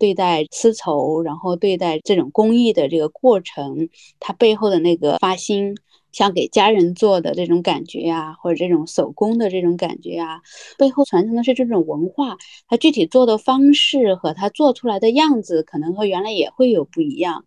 [0.00, 5.76] 对待丝绸，然后对待这种工艺的这个过程，它背后的那个发心，
[6.12, 10.40] 像给家人做的这种感觉呀，或者这种手工的这种感觉呀，
[10.78, 12.38] 背后传承的是这种文化。
[12.68, 17.44] 它具体做的方式和它做出来的样子，可能和原来也会有不一样。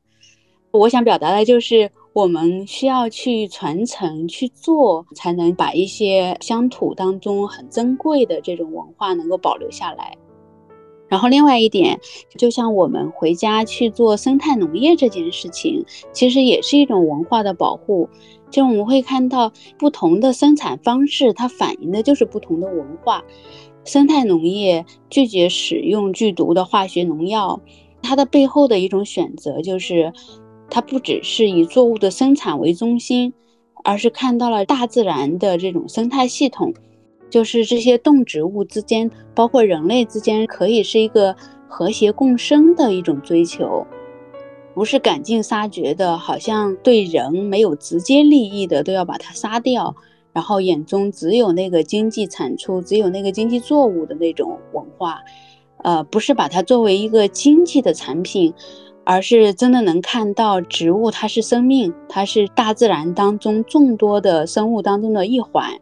[0.69, 1.89] 我想表达的就是。
[2.15, 10.17] 我们需要去传承去做，才能把一些乡土当中很珍贵的这种文化能够保留下来。
[11.09, 11.99] 然后另外一点，
[12.37, 18.07] 就像我们回家去做生态农业这件事情，其实也是一种文化的保护。
[18.49, 23.21] 就我们会看到不同的生产方式，它反映的就是不同的文化。
[23.83, 27.59] 生态农业拒绝使用剧毒的化学农药，
[28.01, 30.13] 它的背后的一种选择就是。
[30.69, 33.33] 它不只是以作物的生产为中心，
[33.83, 36.73] 而是看到了大自然的这种生态系统，
[37.29, 41.35] 就是这些动植物之间，包括人类之间，可以是一个
[41.67, 43.85] 和谐共生的一种追求，
[44.73, 49.95] 不是赶尽杀绝的，好像对人没有直接利益的都要把它杀掉，
[50.33, 55.21] 然后眼中只有那个经济产出，只有那个经济作物的那种文化，
[55.83, 58.53] 呃，不是把它作为一个经济的产品。
[59.05, 65.79] 而是真的能看到植物，它是生命，它是大自然当中众多的生物当中的一环。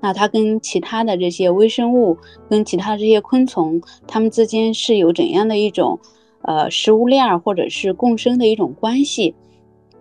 [0.00, 2.18] 那它跟其他的这些微生物，
[2.50, 5.98] 跟其他这些昆虫，它们之间是有怎样的一种
[6.42, 9.34] 呃食物链或者是共生的一种关系？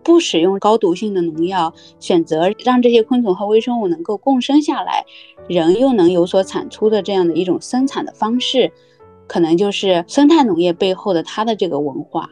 [0.03, 5.03] 不使用高毒性的农药，选择让这些昆虫和微生物能够共生下来，
[5.47, 8.71] 人又能有所产出的这样的一种生产的方式，
[9.25, 12.29] 可能就是生态农业背后的它的这个文化。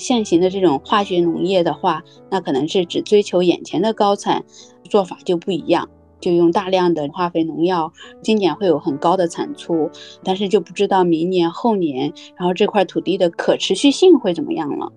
[0.00, 4.44] 现行的这种化学农业的话，那可能是只追求眼前的高产，
[4.88, 5.88] 做法就不一样，
[6.20, 9.88] 就用大量的化肥农药，今年会有很高的产出，
[10.24, 14.90] 但是就不知道明年后年，然后这块土地的可持续性会怎么样了。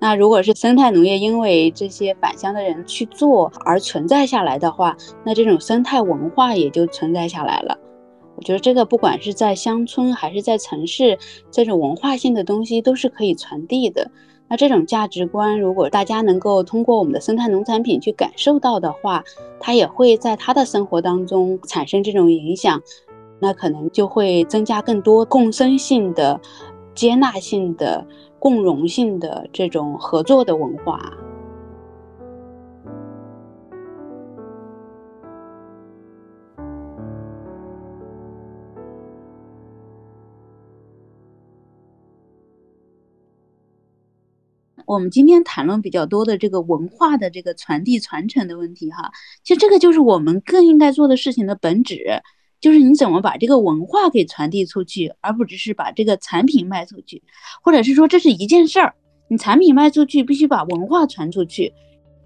[0.00, 7.78] 那如果是生态农业，因为这些返乡的人去做而存在下来的话，那这种生态文化也就存在下来了。
[8.42, 11.16] 我觉得这个不管是在乡村还是在城市，
[11.52, 14.10] 这种文化性的东西都是可以传递的。
[14.48, 19.22] 那这种价值观，如果大家能够通过我们的生态农产品去感受到的话，
[19.60, 22.82] 他也会在他的生活当中产生这种影响，
[23.38, 26.40] 那可能就会增加更多共生性的、
[26.96, 28.04] 接纳性的、
[28.40, 31.12] 共融性的这种合作的文化。
[44.92, 49.10] 我们今天谈论比较多的这个文化的这个传递传承的问题，哈，
[49.42, 52.20] 其实这个就是我们更应该做的事情的本质，
[52.60, 57.22] 就是你怎么把这个文化给传递出去，而不只是把这个产品卖出去，
[57.62, 58.92] 或者是说这是一件事儿，
[59.28, 61.72] 你产品卖出去必须把文化传出去，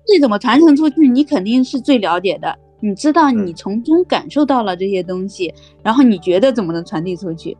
[0.05, 7.57] 这怎么传承出去，你肯定是最了解的，你知道你从中感受到了这些东西，然后你觉得怎么能传递出去？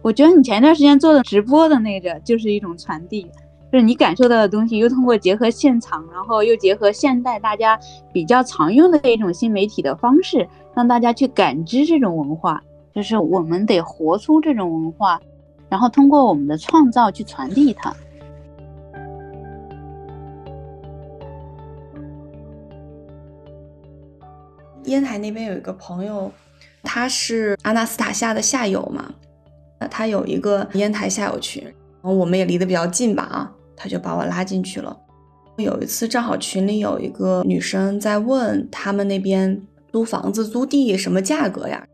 [0.00, 3.30] 我觉得你前一段时间做的直播的那个就是一种传递。
[3.70, 7.78] 就是你感受到的东西，又通过结合现场，然后又结合现代大家
[8.12, 12.62] 比较常用的一种新媒体的方式，让大家去感知这种文化。
[12.94, 15.20] 就是我们得活出这种文化，
[15.68, 17.94] 然后通过我们的创造去传递它。
[24.84, 26.32] 烟台那边有一个朋友，
[26.82, 29.04] 他是阿纳斯塔夏的下游嘛，
[29.90, 31.62] 他有一个烟台下游群，
[32.00, 33.52] 我们也离得比较近吧啊。
[33.78, 34.98] 他就把我拉进去了。
[35.56, 41.86] 有一次正好群里有一个女生在问他们那边租房子租地什么价格呀？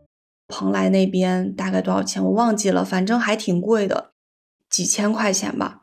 [0.47, 2.23] 蓬莱那边大概多少钱？
[2.23, 4.11] 我忘记了，反正还挺贵的，
[4.69, 5.81] 几千块钱吧。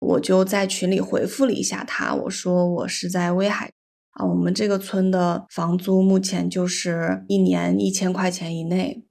[0.00, 3.70] 我就在群里回复了一下他，我说我是在威海
[4.10, 9.02] 啊，我们这个村的房租目前就是一年一千块钱以内，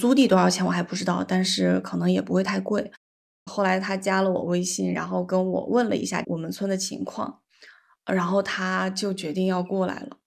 [0.00, 2.90] 租地多少钱我还不知道，但是可能也不会太贵。
[3.46, 7.40] 后来他加了我微信，然后跟我问了一下我们村的情况，
[8.06, 10.18] 然后他就决定要过来了。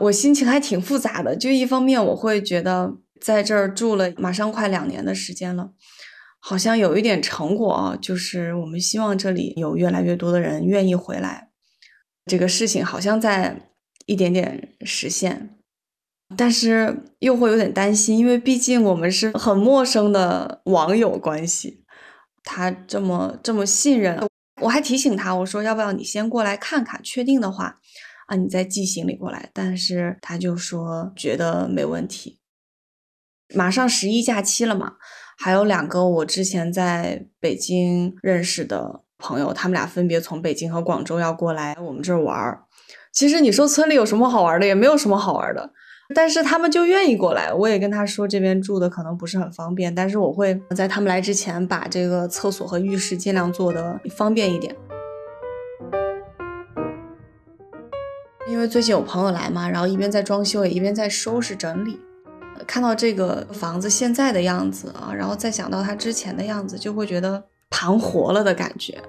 [0.00, 1.36] 我心情还挺复杂的。
[1.36, 5.72] 就一方面，我会觉得在这儿住了马上快两年的时间了，
[6.40, 11.50] 好像有一点成果啊，就是我们希望这里有越来越多的人愿意回来，
[12.26, 13.70] 这个事情好像在
[14.06, 15.58] 一点点实现。
[16.34, 21.81] 但是又会有点担心，因为毕竟我们是很陌生的网友关系，
[22.44, 24.28] 他这么这么信任，
[24.60, 27.76] 我还提醒他，我说要不要你先过来看看，确定的话
[28.26, 29.50] 啊，你再寄行李过来。
[29.52, 32.40] 但是他就说觉得没问题。
[33.54, 34.94] 马上十一假期了嘛，
[35.36, 42.64] 还有两个我之前在北京认识的朋友，他们俩分别从北京和广州要过来我们这儿玩儿。
[43.12, 45.72] 其实你说村里有什么好玩的，也没有什么好玩的。
[46.14, 54.74] 但是他们就愿意过来，我也跟他说这边住的可能不是很方便，但是我会在他们来之前把这个厕所和浴室尽量做的方便一点。
[58.48, 61.98] 因为最近有朋友来嘛，然后一边在装修，也一边在收拾整理，
[62.66, 69.00] 看到这个房子现在的样子啊，然后再想到他之前的样子，就会觉得盘活了的感觉，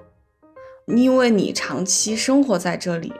[0.86, 3.12] 因为你长期生活在这里。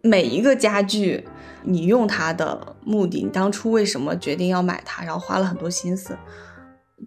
[0.00, 1.26] 每一个家具，
[1.62, 6.16] 你用它的目的，你当初为什么决定要买它，然后花了很多心思，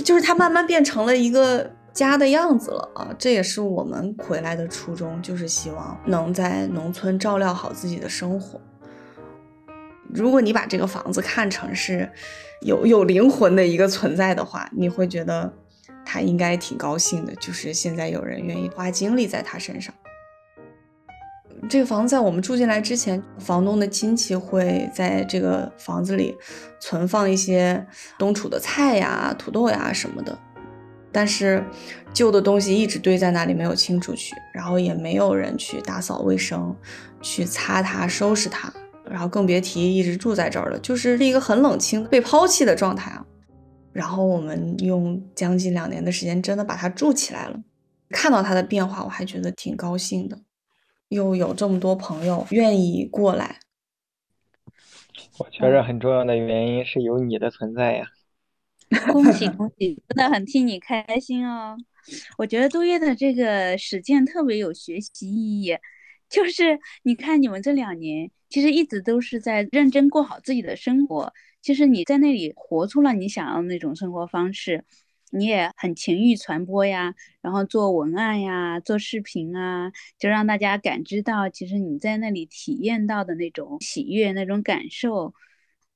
[0.03, 3.09] 就是它慢慢变成了一个家的样子了啊！
[3.17, 8.59] 这也是我们回来的初衷，就是希望能在农村照料好自己的生活。
[10.13, 12.09] 如果你把这个房子看成是
[12.61, 15.51] 有有灵魂的一个存在的话，你会觉得
[16.05, 19.93] 他应该挺高兴的，就是现在有人愿意花精力在他身上。
[21.69, 26.35] 这个房子在我们住进来之前，房东的亲戚会在这个房子里
[26.79, 27.85] 存放一些
[28.17, 30.37] 冬储的菜呀、土豆呀什么的。
[31.13, 31.63] 但是
[32.13, 36.75] 旧的东西一直堆在那里，没有清出去，然后也没有人去打扫卫生、
[37.21, 38.73] 去擦它、收拾它，
[39.09, 43.25] 然后更别提一直住在这儿了，就是一个很冷清、被抛弃的状态啊。
[43.93, 47.59] 然后我们用将近两年的时间，真的把它住起来了。
[48.09, 50.37] 看到它的变化，我还觉得挺高兴的。
[51.11, 53.59] 又有这么多朋友愿意过来，
[55.39, 58.07] 我觉着很重要的原因是有你的存在呀。
[59.11, 61.75] 恭喜 恭喜，真的很替你开心哦。
[62.37, 65.77] 我觉得杜月的这个实践特别有学习意义，
[66.29, 74.85] 就是你看你们这两年其实一直都是在认真过好自己的生活，其实你在那里活出了你想要的那种生活方式。
[75.31, 85.33] 你也很勤于传播呀，然后做文案呀，做视频啊，就让大家感知到，其实你在那里体验到的那种喜悦、那种感受，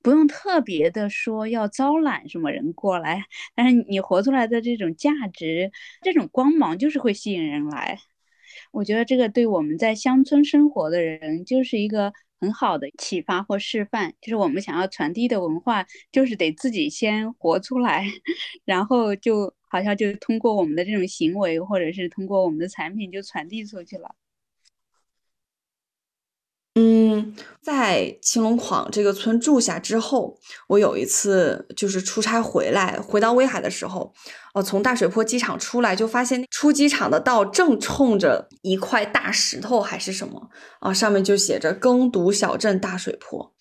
[0.01, 3.25] 不用特别的说要招揽什么人过来，
[3.55, 5.71] 但是你活出来的这种价值、
[6.01, 7.99] 这种光芒，就是会吸引人来。
[8.71, 12.13] 我觉得这个对我们在乡村生活的人，就是一个。
[12.39, 18.05] 很好的启发或示范，就是我们想要传递的文化，就是得自己先活出来，
[18.65, 24.15] 然后就好像就通过我们的这种行为，或者是通过我们的产品就传递出去了。
[26.77, 34.13] 嗯，在青龙坊这个村住下之后，我有一次就是出差回来，回到威海的时候，
[34.53, 40.49] 呃，从大水坡机场出来，就发现出机场的道正冲着一块大石头还是什么
[40.81, 43.53] 啊，上面就写着“耕读小镇大水坡”。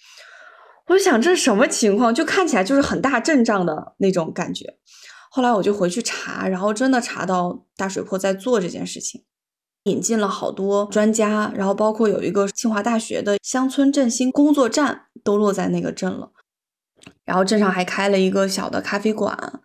[0.88, 2.12] 我就想这什么情况？
[2.12, 4.76] 就看起来就是很大阵仗的那种感觉。
[5.30, 9.22] 后来我就回去查，然后真的查到大水坡在做这件事情。
[9.84, 16.30] 引进了好多专家，然后包括有一个清华大学的乡村振兴工作站都落在那个镇了，
[17.24, 19.60] 然后镇上还开了一个小的咖啡馆，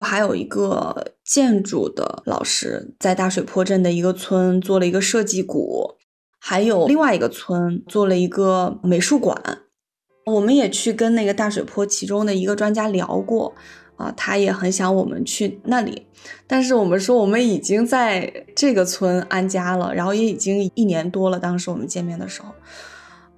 [0.00, 5.94] 还有一个建筑的老师在大水坡镇的一个村做了一个设计股，
[6.40, 9.60] 还有另外一个村做了一个美术馆，
[10.26, 13.54] 我们也去跟那个大水坡其中的一个专家聊过。
[13.96, 16.06] 啊，他也很想我们去那里，
[16.46, 21.38] 但是我们说我们已经在这个村安家了，然后也已经一年多了。
[21.38, 22.52] 当时我们见面的时候，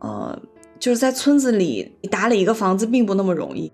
[0.00, 0.42] 呃，
[0.80, 3.72] 就是在村子里打理一个房子并不那么容易，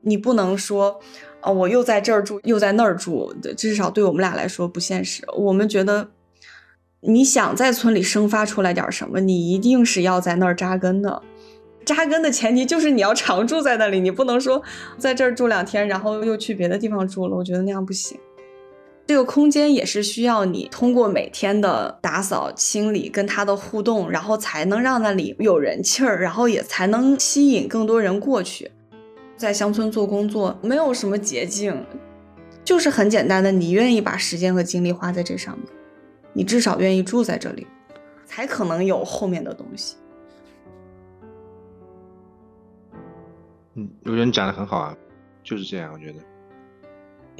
[0.00, 0.98] 你不能说，
[1.40, 5.22] 啊，我又在这儿住，又在那儿住，至少对我们俩来说不现实。
[5.36, 6.08] 我们觉得，
[7.00, 11.22] 你想在村里生发出来点什么，你一定是要在那儿扎根的。
[11.84, 14.62] 扎根的前提就是你要常住在那里，你不能说
[14.98, 17.36] 在这儿住两天，然后又去别的地方住了。
[17.36, 18.18] 我觉得那样不行。
[19.06, 28.70] 这个空间也是需要你通过每天的打扫清理跟它的互动，然后才能让那里有人气儿，然后也才能吸引更多人过去。
[29.36, 31.84] 在乡村做工作没有什么捷径，
[32.64, 35.66] 就是很简单的，你愿意把时间和精力花在这上面，
[36.32, 37.66] 你至少愿意住在这里，
[38.24, 39.96] 才可能有后面的东西。
[43.74, 44.96] 嗯，我觉得你讲的很好啊，
[45.42, 46.14] 就是这样，我觉得。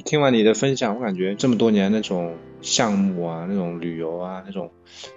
[0.03, 4.69] 听完你的分享，我感觉这么多年那种项目啊，那种旅游啊，那种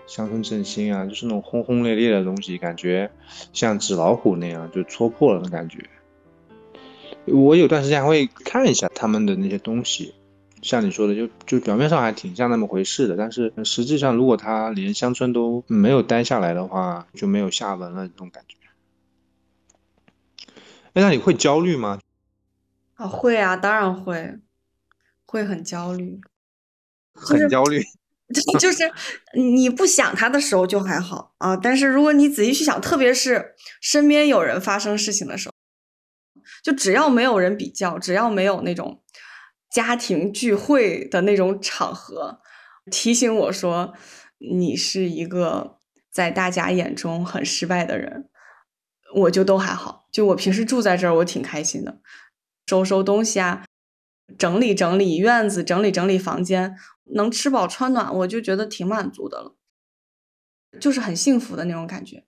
[0.06, 3.10] 乡村振兴啊，就是那种轰轰烈烈的东西，感觉
[3.52, 5.84] 像纸老虎那样就戳破了的感觉。
[7.26, 10.14] 我有段时间还会看一下他们的那些东西，
[10.62, 18.56] 像你说的，就就表面上还挺像那么回事的，但是实际上如果他连乡村都没有待下来的话，就没有下文了这种感觉。
[20.98, 22.00] 哎，那你会焦虑吗？
[22.96, 24.40] 啊，会啊，当然会。
[25.30, 26.18] 会很焦虑，
[27.12, 27.82] 很焦虑，
[28.58, 28.90] 就是
[29.34, 35.54] 你不想他的时候就还好啊，但是如果你仔细去想，特别是身边有人发生事情的时候，
[36.62, 39.02] 就只要没有人比较，只要没有那种
[39.70, 42.40] 家庭聚会的那种场合
[42.90, 43.92] 提醒我说
[44.38, 45.78] 你是一个
[46.10, 48.30] 在大家眼中很失败的人，
[49.14, 50.06] 我就都还好。
[50.12, 52.00] 就我平时住在这儿，我挺开心的，
[52.66, 53.64] 收收东西啊。
[54.36, 56.76] 整理整理院子，整理整理房间，
[57.14, 59.56] 能吃饱穿暖，我就觉得挺满足的了，
[60.78, 62.26] 就是很幸福的那种感觉。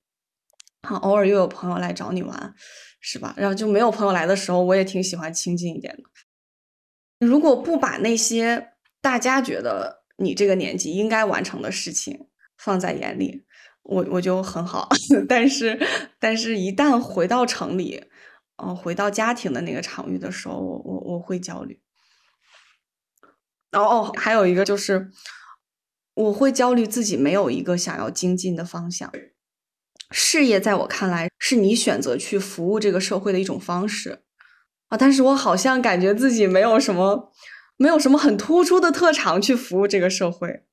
[0.82, 2.54] 好，偶尔又有朋友来找你玩，
[3.00, 3.34] 是吧？
[3.36, 6.04] 然后就没有朋友来的时候，我也挺喜欢清静一点的。
[7.26, 8.72] 如果不把那些
[9.02, 13.44] 大家觉得你这个年纪应该完成的事情放在眼里，
[13.90, 14.88] 我我就很好。
[15.28, 15.78] 但是，
[16.18, 18.04] 但是一旦回到城里，
[18.62, 21.80] 嗯，回到家庭的那个场域的时候，我我我会焦虑。
[23.72, 25.10] 哦哦，还有一个就是，
[26.14, 29.12] 我会焦虑自己没有一个想要精进的方向。
[30.10, 34.22] 事业在我看来是你选择去服务这个社会的一种方式
[34.88, 37.32] 啊，但是我好像感觉自己没有什么，
[37.76, 40.64] 没有什么很突出的特长去服务这个社会。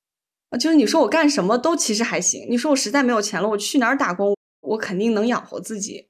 [0.56, 6.08] 就是你说我干什么都其实还行，你说我实在没有钱了，我去哪儿打工，我肯定能养活自己。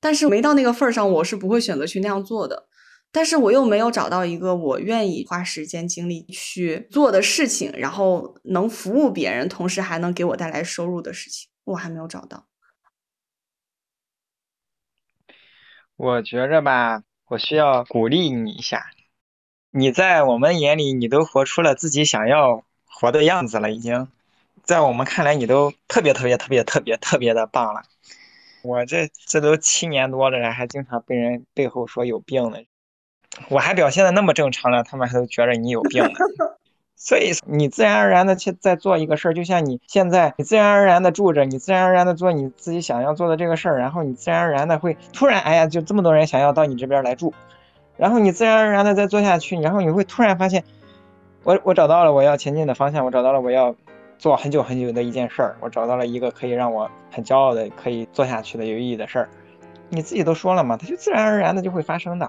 [0.00, 2.68] 但是没到那个份儿上，我是不会选择去那样做的。
[3.12, 12.46] 但是我又没有找到一个我愿意花时间精力去做的事情，然后能服务别人，同时还能给我带来收入的事情，我还没有找到。
[15.96, 18.84] 我觉着吧，我需要鼓励你一下。
[19.70, 22.65] 你在我们眼里，你都活出了自己想要
[22.98, 24.08] 活的样子了，已经，
[24.64, 27.82] 在我们看来，你都特别特别特别特别特别的棒了。
[28.62, 32.56] 我这这都七年多了，还经常被人背后说有病呢。
[33.50, 36.10] 我还表现的那么正常了，他们还都觉得你有病呢。
[36.96, 47.34] 所以你自然而然的去在做一个事儿，就像你现在，你自然而然的住着，你自然而然的做你自己想要做的这个事儿，然后你自然而然的会突然，哎呀，就这么多人想要到你这边来住，
[47.98, 50.64] 然后你自然而然的再做下去，然后你会突然发现，
[51.46, 53.72] 我我找到了我要前进的方向，我找到了我要
[54.18, 59.28] 做很久很久的一件事儿，我找到了一个可以让我很骄傲的可以做下去的有意义的事儿，
[59.88, 62.28] 你自己都说了嘛，它就自然而然的就会发生的。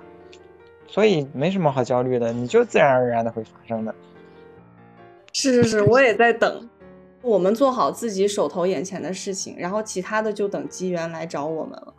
[0.86, 3.94] 所以没什么好焦虑的，你就自然而然的会发生的。
[5.34, 6.70] 是是是，我也在等，
[7.24, 11.94] 我们做好自己手头眼前的事情，然后其他的就等机缘来找我们了。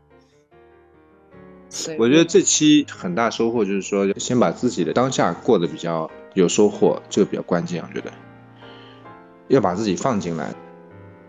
[1.98, 7.82] 我觉得这期很大收获就是说，先把自己的当下过得比较有收获，这个比较关键。
[7.82, 8.12] 我觉得
[9.48, 10.54] 要把自己放进来，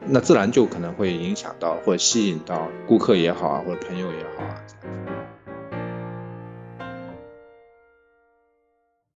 [0.06, 4.62] 那自然就可能会影响到或者吸引到顾客也好啊，或者朋友也好啊。